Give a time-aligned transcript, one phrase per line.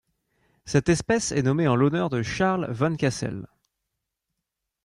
[0.65, 3.47] Cette espèce est nommée en l'honneur de Charles van Cassel.